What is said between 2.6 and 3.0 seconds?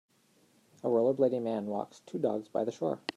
the shore.